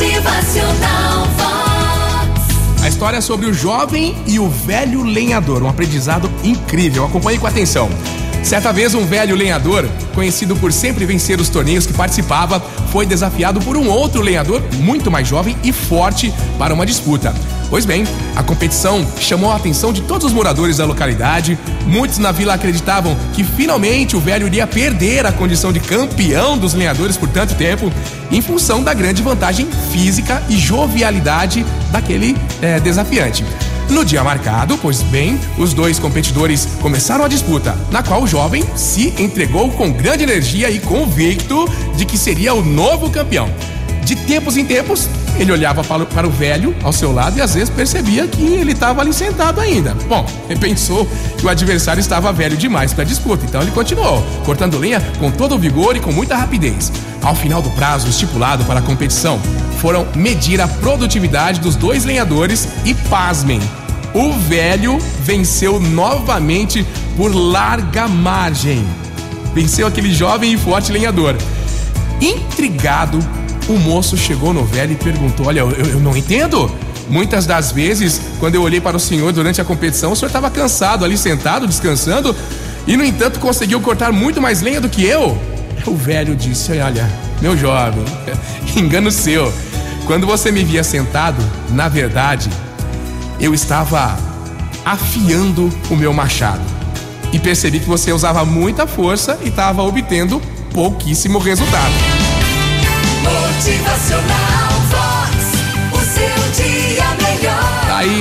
Motivacional 0.00 1.26
Vox. 1.36 2.82
A 2.82 2.88
história 2.88 3.18
é 3.18 3.20
sobre 3.20 3.44
o 3.44 3.52
jovem 3.52 4.16
e 4.26 4.38
o 4.38 4.48
velho 4.48 5.02
lenhador, 5.02 5.62
um 5.62 5.68
aprendizado 5.68 6.30
incrível. 6.42 7.04
Acompanhe 7.04 7.38
com 7.38 7.46
atenção. 7.46 7.90
Certa 8.42 8.72
vez, 8.72 8.94
um 8.94 9.06
velho 9.06 9.36
lenhador, 9.36 9.88
conhecido 10.14 10.56
por 10.56 10.72
sempre 10.72 11.04
vencer 11.04 11.40
os 11.40 11.48
torneios 11.48 11.86
que 11.86 11.92
participava, 11.92 12.58
foi 12.90 13.06
desafiado 13.06 13.60
por 13.60 13.76
um 13.76 13.88
outro 13.88 14.20
lenhador 14.22 14.62
muito 14.78 15.10
mais 15.10 15.28
jovem 15.28 15.56
e 15.62 15.72
forte 15.72 16.32
para 16.58 16.74
uma 16.74 16.86
disputa. 16.86 17.34
Pois 17.68 17.86
bem, 17.86 18.04
a 18.34 18.42
competição 18.42 19.06
chamou 19.20 19.52
a 19.52 19.56
atenção 19.56 19.92
de 19.92 20.02
todos 20.02 20.26
os 20.26 20.32
moradores 20.32 20.78
da 20.78 20.84
localidade. 20.84 21.56
Muitos 21.86 22.18
na 22.18 22.32
vila 22.32 22.54
acreditavam 22.54 23.16
que 23.32 23.44
finalmente 23.44 24.16
o 24.16 24.20
velho 24.20 24.48
iria 24.48 24.66
perder 24.66 25.24
a 25.24 25.30
condição 25.30 25.72
de 25.72 25.78
campeão 25.78 26.58
dos 26.58 26.74
lenhadores 26.74 27.16
por 27.16 27.28
tanto 27.28 27.54
tempo, 27.54 27.92
em 28.32 28.42
função 28.42 28.82
da 28.82 28.92
grande 28.92 29.22
vantagem 29.22 29.68
física 29.92 30.42
e 30.48 30.56
jovialidade 30.56 31.64
daquele 31.92 32.36
é, 32.60 32.80
desafiante. 32.80 33.44
No 33.90 34.04
dia 34.04 34.22
marcado, 34.22 34.78
pois 34.78 35.02
bem, 35.02 35.38
os 35.58 35.74
dois 35.74 35.98
competidores 35.98 36.64
começaram 36.80 37.24
a 37.24 37.28
disputa, 37.28 37.76
na 37.90 38.04
qual 38.04 38.22
o 38.22 38.26
jovem 38.26 38.64
se 38.76 39.08
entregou 39.20 39.68
com 39.72 39.90
grande 39.90 40.22
energia 40.22 40.70
e 40.70 40.78
convicto 40.78 41.68
de 41.96 42.04
que 42.04 42.16
seria 42.16 42.54
o 42.54 42.64
novo 42.64 43.10
campeão. 43.10 43.50
De 44.04 44.14
tempos 44.14 44.56
em 44.56 44.64
tempos, 44.64 45.08
ele 45.38 45.50
olhava 45.50 45.82
para 45.82 46.26
o, 46.26 46.30
velho 46.30 46.74
ao 46.84 46.92
seu 46.92 47.12
lado 47.12 47.38
e 47.38 47.40
às 47.40 47.54
vezes 47.54 47.68
percebia 47.68 48.28
que 48.28 48.42
ele 48.42 48.72
estava 48.72 49.00
ali 49.00 49.12
sentado 49.12 49.60
ainda. 49.60 49.94
Bom, 50.08 50.24
ele 50.48 50.60
pensou 50.60 51.06
que 51.36 51.44
o 51.44 51.48
adversário 51.48 52.00
estava 52.00 52.32
velho 52.32 52.56
demais 52.56 52.92
para 52.92 53.02
a 53.02 53.06
disputa, 53.06 53.44
então 53.44 53.60
ele 53.60 53.72
continuou, 53.72 54.22
cortando 54.44 54.78
lenha 54.78 55.00
com 55.18 55.32
todo 55.32 55.56
o 55.56 55.58
vigor 55.58 55.96
e 55.96 56.00
com 56.00 56.12
muita 56.12 56.36
rapidez. 56.36 56.92
Ao 57.22 57.34
final 57.34 57.60
do 57.60 57.70
prazo 57.70 58.08
estipulado 58.08 58.64
para 58.64 58.78
a 58.78 58.82
competição, 58.82 59.40
foram 59.80 60.06
medir 60.14 60.60
a 60.60 60.68
produtividade 60.68 61.60
dos 61.60 61.74
dois 61.74 62.04
lenhadores 62.04 62.68
e, 62.84 62.94
pasmem, 62.94 63.60
o 64.12 64.32
velho 64.32 64.98
venceu 65.22 65.80
novamente 65.80 66.86
por 67.16 67.34
larga 67.34 68.06
margem. 68.06 68.84
Venceu 69.54 69.86
aquele 69.86 70.12
jovem 70.12 70.52
e 70.52 70.58
forte 70.58 70.92
lenhador. 70.92 71.36
Intrigado, 72.20 73.18
o 73.68 73.78
moço 73.78 74.16
chegou 74.16 74.52
no 74.52 74.64
velho 74.64 74.92
e 74.92 74.96
perguntou: 74.96 75.46
Olha, 75.46 75.60
eu, 75.60 75.70
eu 75.70 76.00
não 76.00 76.16
entendo. 76.16 76.70
Muitas 77.08 77.44
das 77.44 77.72
vezes, 77.72 78.20
quando 78.38 78.54
eu 78.54 78.62
olhei 78.62 78.80
para 78.80 78.96
o 78.96 79.00
senhor 79.00 79.32
durante 79.32 79.60
a 79.60 79.64
competição, 79.64 80.12
o 80.12 80.16
senhor 80.16 80.28
estava 80.28 80.48
cansado 80.48 81.04
ali 81.04 81.18
sentado, 81.18 81.66
descansando, 81.66 82.36
e 82.86 82.96
no 82.96 83.04
entanto 83.04 83.40
conseguiu 83.40 83.80
cortar 83.80 84.12
muito 84.12 84.40
mais 84.40 84.60
lenha 84.60 84.80
do 84.80 84.88
que 84.88 85.04
eu. 85.04 85.36
O 85.86 85.96
velho 85.96 86.36
disse: 86.36 86.78
Olha, 86.78 87.10
meu 87.40 87.56
jovem, 87.56 88.04
engano 88.76 89.10
seu. 89.10 89.52
Quando 90.10 90.26
você 90.26 90.50
me 90.50 90.64
via 90.64 90.82
sentado, 90.82 91.40
na 91.68 91.88
verdade, 91.88 92.50
eu 93.38 93.54
estava 93.54 94.18
afiando 94.84 95.70
o 95.88 95.94
meu 95.94 96.12
machado. 96.12 96.64
E 97.32 97.38
percebi 97.38 97.78
que 97.78 97.86
você 97.86 98.12
usava 98.12 98.44
muita 98.44 98.88
força 98.88 99.38
e 99.40 99.50
estava 99.50 99.84
obtendo 99.84 100.42
pouquíssimo 100.74 101.38
resultado. 101.38 101.94
Motivacional 103.22 104.69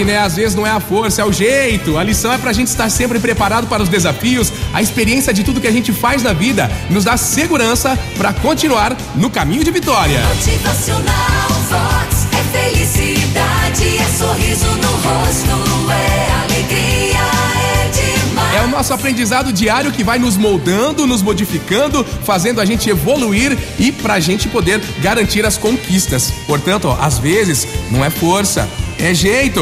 né? 0.03 0.17
Às 0.17 0.36
vezes 0.36 0.55
não 0.55 0.66
é 0.66 0.72
a 0.72 0.80
força, 0.80 1.22
é 1.22 1.25
o 1.25 1.31
jeito. 1.31 1.97
A 1.97 2.03
lição 2.03 2.31
é 2.31 2.38
pra 2.38 2.53
gente 2.53 2.67
estar 2.67 2.89
sempre 2.89 3.19
preparado 3.19 3.67
para 3.67 3.83
os 3.83 3.89
desafios. 3.89 4.52
A 4.73 4.81
experiência 4.81 5.33
de 5.33 5.44
tudo 5.44 5.61
que 5.61 5.67
a 5.67 5.72
gente 5.72 5.91
faz 5.94 6.23
na 6.23 6.33
vida 6.33 6.69
nos 6.89 7.03
dá 7.03 7.17
segurança 7.17 7.97
para 8.17 8.33
continuar 8.33 8.95
no 9.16 9.30
caminho 9.30 9.64
de 9.64 9.72
vitória. 9.72 10.22
Motivacional 10.28 11.50
Vox. 11.69 12.28
É 12.31 12.72
felicidade, 12.72 13.97
é 13.97 14.17
sorriso 14.17 14.66
no 14.66 14.91
rosto, 14.91 15.91
é 15.91 16.44
alegria, 16.44 17.19
é 17.19 17.89
demais. 17.89 18.56
É 18.56 18.62
o 18.62 18.68
nosso 18.68 18.94
aprendizado 18.94 19.53
diário 19.53 19.91
que 19.91 20.03
vai 20.03 20.18
nos 20.18 20.35
moldando, 20.35 21.06
nos 21.06 21.22
modificando, 21.22 22.03
fazendo 22.24 22.59
a 22.59 22.66
gente 22.66 22.90
evoluir 22.90 23.57
e 23.78 23.91
pra 23.91 24.19
gente 24.19 24.47
poder 24.47 24.81
garantir 25.00 25.45
as 25.45 25.57
conquistas. 25.57 26.34
Portanto, 26.47 26.88
ó, 26.88 26.97
às 27.00 27.19
vezes 27.19 27.68
não 27.91 28.03
é 28.03 28.09
força, 28.09 28.68
é 29.00 29.14
jeito. 29.14 29.62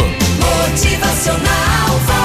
Motivacional 0.69 1.99
Vox. 2.05 2.16